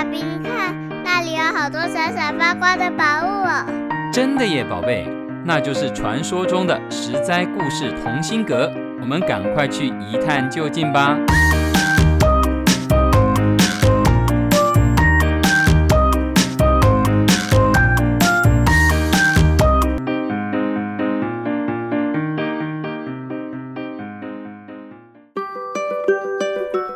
[0.00, 3.66] 爸比，你看那里有好多闪闪发光的宝物哦！
[4.10, 5.06] 真的耶，宝贝，
[5.44, 8.72] 那就是传说中的十灾故事同心阁。
[8.98, 11.18] 我们赶快去一探究竟吧！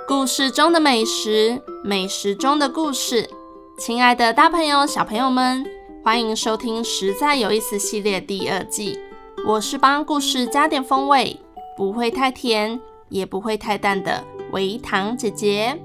[0.09, 3.29] 故事中的美食，美食中的故事。
[3.77, 5.67] 亲爱的大朋友、小朋友们，
[6.03, 8.99] 欢迎收听《实在有意思》系列第二季。
[9.47, 11.39] 我是帮故事加点风味，
[11.77, 15.79] 不会太甜，也不会太淡的微糖姐姐。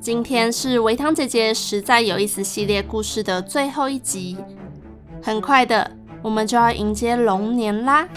[0.00, 4.36] 今天是微糖姐姐《实在有意思》系列故事的最后一集，
[5.20, 5.90] 很快的。
[6.22, 8.08] 我们就要迎接龙年啦！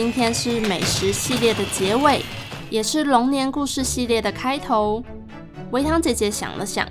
[0.00, 2.22] 今天是美食系列的结尾，
[2.70, 5.02] 也是龙年故事系列的开头。
[5.72, 6.86] 微糖姐姐想了想，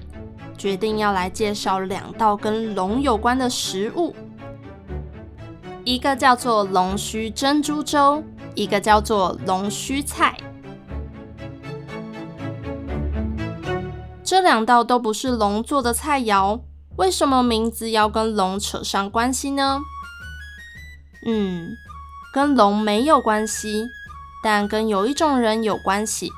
[0.57, 4.13] 决定要来介绍两道跟龙有关的食物，
[5.85, 8.21] 一个叫做龙须珍珠粥，
[8.55, 10.37] 一个叫做龙须菜。
[14.21, 16.59] 这两道都不是龙做的菜肴，
[16.97, 19.79] 为什么名字要跟龙扯上关系呢？
[21.25, 21.69] 嗯，
[22.33, 23.89] 跟龙没有关系，
[24.43, 26.31] 但跟有一种人有关系。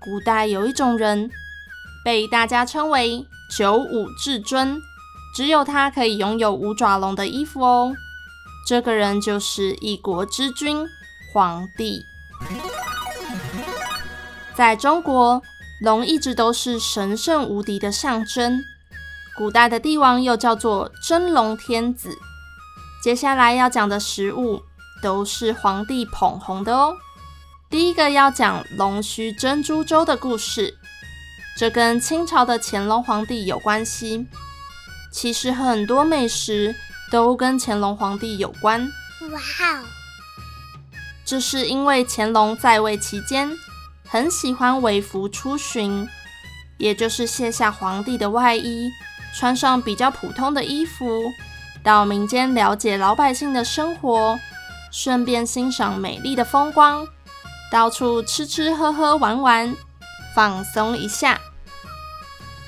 [0.00, 1.30] 古代有一种人，
[2.04, 4.80] 被大家称为九五至尊，
[5.34, 7.94] 只有他可以拥有五爪龙的衣服哦。
[8.66, 10.86] 这个人就是一国之君，
[11.32, 12.06] 皇帝。
[14.54, 15.42] 在中国，
[15.82, 18.62] 龙一直都是神圣无敌的象征。
[19.36, 22.16] 古代的帝王又叫做真龙天子。
[23.02, 24.62] 接下来要讲的食物
[25.02, 26.96] 都是皇帝捧红的哦。
[27.68, 30.76] 第一个要讲龙须珍珠粥的故事，
[31.56, 34.26] 这跟清朝的乾隆皇帝有关系。
[35.12, 36.74] 其实很多美食
[37.10, 38.80] 都跟乾隆皇帝有关。
[39.30, 39.84] 哇哦！
[41.24, 43.50] 这是因为乾隆在位期间
[44.06, 46.08] 很喜欢微服出巡，
[46.78, 48.90] 也就是卸下皇帝的外衣，
[49.36, 51.04] 穿上比较普通的衣服。
[51.82, 54.38] 到民间了解老百姓的生活，
[54.90, 57.06] 顺便欣赏美丽的风光，
[57.70, 59.76] 到处吃吃喝喝玩玩，
[60.34, 61.40] 放松一下。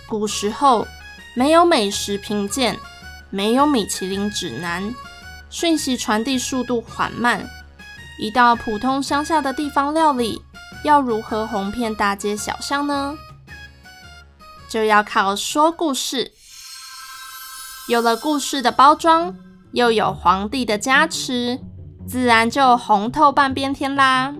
[0.06, 0.86] 古时候
[1.34, 2.78] 没有美食评鉴，
[3.30, 4.94] 没有米其林指南，
[5.50, 7.48] 讯息传递速度缓慢，
[8.18, 10.42] 一道普通乡下的地方料理
[10.84, 13.16] 要如何红遍大街小巷呢？
[14.68, 16.32] 就要靠说故事。
[17.88, 19.34] 有了故事的包装，
[19.72, 21.58] 又有皇帝的加持，
[22.06, 24.34] 自然就红透半边天啦。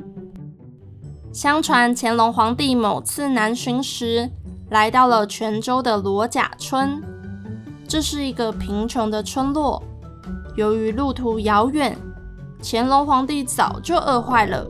[1.33, 4.31] 相传乾隆皇帝某次南巡时，
[4.69, 7.03] 来到了泉州的罗甲村，
[7.89, 9.83] 这是一个贫穷的村落。
[10.56, 11.97] 由于路途遥远，
[12.62, 14.67] 乾隆皇帝早就饿坏了。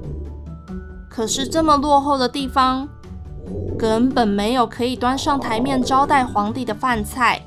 [1.08, 2.88] 可是这么落后的地方，
[3.76, 7.42] 根本没有可以端上台面招待皇帝的饭菜。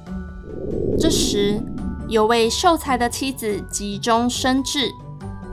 [0.99, 1.61] 这时，
[2.09, 4.91] 有位秀才的妻子急中生智，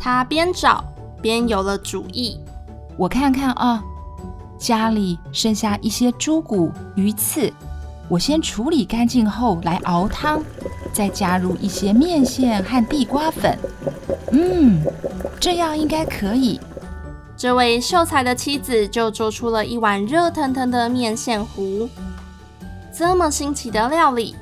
[0.02, 0.82] 他边找
[1.20, 2.36] 边有了主意。
[2.96, 3.80] 我看看啊，
[4.58, 7.52] 家里剩下一些猪骨、鱼刺，
[8.08, 10.42] 我先处理干净后来熬汤，
[10.92, 13.56] 再加入一些面线和地瓜粉。
[14.32, 14.82] 嗯，
[15.38, 16.60] 这样应该可以。
[17.36, 21.88] 这位秀才的妻子就做出了一碗热腾腾的面线糊。
[22.92, 24.34] 这么新奇的料理！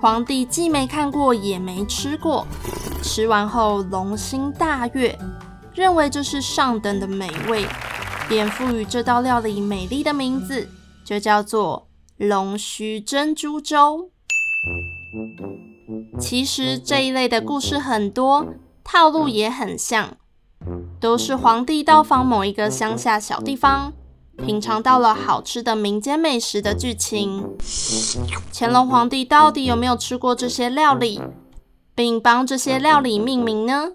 [0.00, 2.46] 皇帝既没看过，也没吃过。
[3.02, 5.18] 吃完后，龙心大悦，
[5.74, 7.66] 认为这是上等的美味，
[8.28, 10.68] 便赋予这道料理美丽的名字，
[11.04, 14.10] 就叫做龙须珍珠粥。
[16.20, 18.46] 其实这一类的故事很多，
[18.84, 20.16] 套路也很像，
[21.00, 23.92] 都是皇帝到访某一个乡下小地方。
[24.44, 27.56] 品尝到了好吃的民间美食的剧情，
[28.52, 31.20] 乾隆皇帝到底有没有吃过这些料理，
[31.94, 33.92] 并帮这些料理命名呢？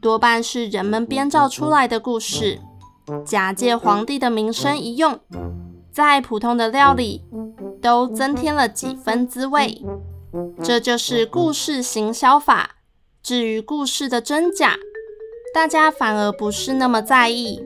[0.00, 2.60] 多半是人们编造出来的故事，
[3.26, 5.18] 假借皇帝的名声一用，
[5.90, 7.24] 再普通的料理
[7.82, 9.82] 都增添了几分滋味。
[10.62, 12.76] 这就是故事行销法。
[13.22, 14.76] 至于故事的真假，
[15.52, 17.60] 大家反而不是那么在意。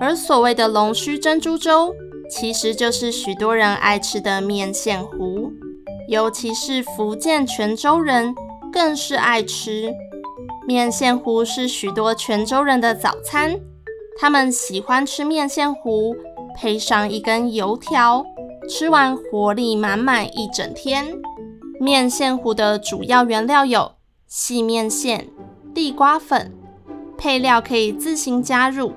[0.00, 1.94] 而所谓的龙须珍珠粥，
[2.30, 5.52] 其实就是许多人爱吃的面线糊，
[6.08, 8.34] 尤其是福建泉州人
[8.72, 9.92] 更是爱吃。
[10.66, 13.60] 面线糊是许多泉州人的早餐，
[14.18, 16.16] 他们喜欢吃面线糊，
[16.56, 18.24] 配上一根油条，
[18.68, 21.14] 吃完活力满满一整天。
[21.78, 23.92] 面线糊的主要原料有
[24.26, 25.28] 细面线、
[25.74, 26.52] 地瓜粉，
[27.18, 28.92] 配料可以自行加入，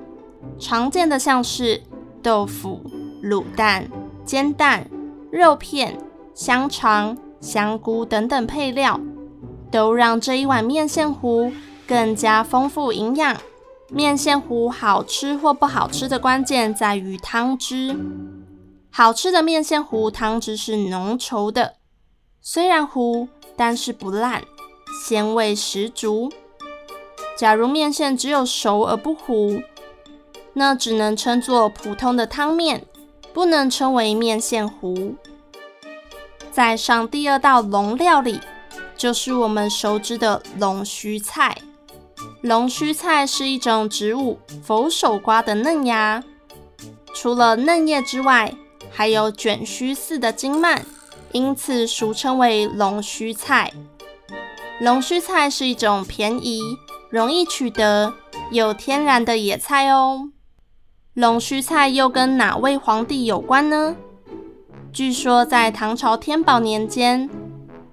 [0.58, 1.82] 常见的像是
[2.22, 2.80] 豆腐、
[3.22, 3.88] 卤蛋、
[4.24, 4.88] 煎蛋、
[5.30, 5.98] 肉片、
[6.34, 9.00] 香肠、香菇等等配料。
[9.70, 11.50] 都让这一碗面线糊
[11.84, 13.36] 更加丰富营养。
[13.88, 17.96] 面线糊好吃或不好吃的关键在于汤汁。
[18.88, 21.74] 好吃的面线糊汤汁是浓稠的，
[22.40, 23.26] 虽然糊，
[23.56, 24.44] 但是不烂，
[25.04, 26.30] 鲜味十足。
[27.36, 29.60] 假如面线只有熟而不糊，
[30.54, 32.84] 那只能称作普通的汤面，
[33.32, 35.14] 不能称为面线糊。
[36.50, 38.40] 再上第二道龙料理。
[38.96, 41.58] 就是我们熟知的龙须菜。
[42.42, 46.22] 龙须菜是一种植物佛手瓜的嫩芽，
[47.12, 48.54] 除了嫩叶之外，
[48.90, 50.86] 还有卷须似的茎蔓，
[51.32, 53.72] 因此俗称为龙须菜。
[54.80, 56.60] 龙须菜是一种便宜、
[57.10, 58.14] 容易取得
[58.52, 60.30] 又天然的野菜哦。
[61.14, 63.94] 龙须菜又跟哪位皇帝有关呢？
[64.92, 67.30] 据说在唐朝天宝年间。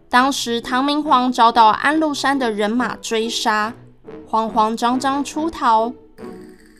[0.09, 3.75] 当时唐明皇遭到安禄山的人马追杀，
[4.27, 5.93] 慌慌张张出逃，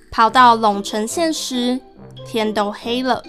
[0.09, 1.79] 跑到陇城县时，
[2.25, 3.23] 天都黑了。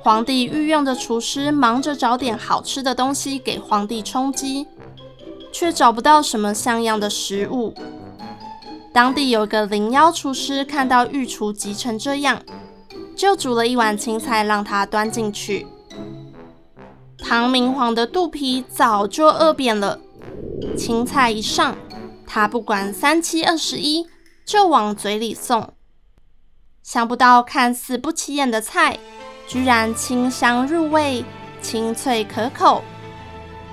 [0.00, 4.66] 皇帝御用的厨师忙着找点好吃的东西给皇帝充饥，
[5.50, 7.72] 却找不到什么像样的食物。
[8.96, 12.42] 当地有个灵妖厨师看到御厨急成这样，
[13.14, 15.66] 就煮了一碗青菜让他端进去。
[17.18, 20.00] 唐明皇的肚皮早就饿扁了，
[20.78, 21.76] 青菜一上，
[22.26, 24.06] 他不管三七二十一，
[24.46, 25.74] 就往嘴里送。
[26.82, 28.98] 想不到看似不起眼的菜，
[29.46, 31.22] 居然清香入味，
[31.60, 32.82] 清脆可口。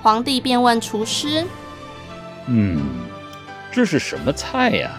[0.02, 1.46] 皇帝便问厨师
[2.50, 2.82] ：“嗯，
[3.72, 4.92] 这是什么菜呀？”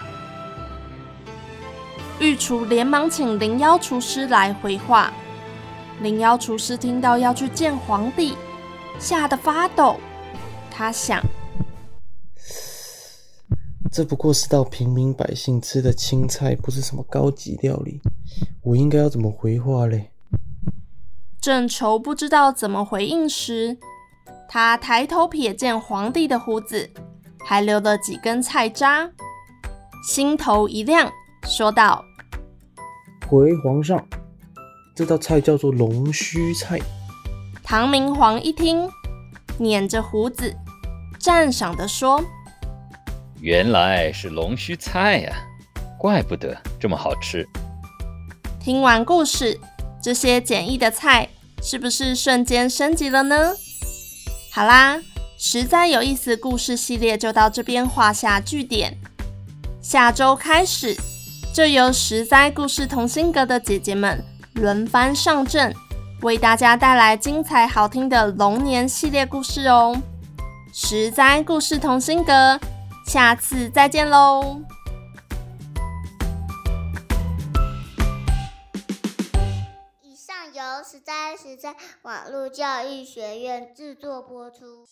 [2.25, 5.13] 御厨连忙请灵妖厨师来回话。
[6.01, 8.35] 灵妖厨师听到要去见皇帝，
[8.97, 9.97] 吓得发抖。
[10.71, 11.21] 他想，
[13.91, 18.01] 这不过是道平民百姓吃的青菜，不是什么高级料理。
[18.63, 20.09] 我应该要怎么回话嘞？
[21.39, 23.77] 正愁不知道怎么回应时，
[24.49, 26.89] 他抬头瞥见皇帝的胡子
[27.45, 29.11] 还留了几根菜渣，
[30.03, 31.11] 心头一亮，
[31.43, 32.03] 说道
[33.27, 34.05] ：“回皇上。”
[34.95, 36.79] 这道菜叫做龙须菜。
[37.63, 38.89] 唐明皇一听，
[39.57, 40.55] 捻着胡子，
[41.19, 42.23] 赞赏地说
[43.41, 45.35] ：“原来是龙须菜呀，
[45.97, 47.45] 怪不得这么好吃。”
[48.61, 49.59] 听完故事，
[50.01, 51.27] 这些简易的菜
[51.61, 53.53] 是不是瞬间升级了呢？
[54.53, 55.01] 好啦，
[55.37, 58.97] 实在有意思故事系列就到这边画下句点。
[59.81, 60.95] 下周开始，
[61.55, 64.21] 就由实在故事同心阁的姐姐们。
[64.55, 65.73] 轮番上阵，
[66.21, 69.95] 为大家带来精彩好听的龙年系列故事哦！
[70.73, 72.59] 实在故事同心阁，
[73.07, 74.59] 下次再见喽！
[80.03, 84.85] 以上由实在实在网络教育学院制作播出。